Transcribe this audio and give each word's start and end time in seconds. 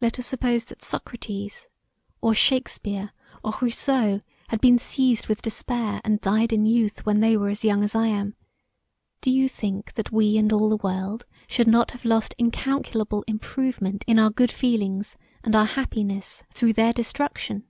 Let 0.00 0.18
us 0.18 0.26
suppose 0.26 0.64
that 0.64 0.82
Socrates, 0.82 1.68
or 2.20 2.34
Shakespear, 2.34 3.12
or 3.44 3.54
Rousseau 3.62 4.20
had 4.48 4.60
been 4.60 4.76
seized 4.76 5.28
with 5.28 5.40
despair 5.40 6.00
and 6.02 6.20
died 6.20 6.52
in 6.52 6.66
youth 6.66 7.06
when 7.06 7.20
they 7.20 7.36
were 7.36 7.48
as 7.48 7.62
young 7.62 7.84
as 7.84 7.94
I 7.94 8.08
am; 8.08 8.34
do 9.20 9.30
you 9.30 9.48
think 9.48 9.94
that 9.94 10.10
we 10.10 10.36
and 10.36 10.52
all 10.52 10.68
the 10.68 10.82
world 10.82 11.26
should 11.46 11.68
not 11.68 11.92
have 11.92 12.04
lost 12.04 12.34
incalculable 12.38 13.22
improvement 13.28 14.02
in 14.08 14.18
our 14.18 14.30
good 14.30 14.50
feelings 14.50 15.16
and 15.44 15.54
our 15.54 15.66
happiness 15.66 16.42
thro' 16.52 16.72
their 16.72 16.92
destruction. 16.92 17.68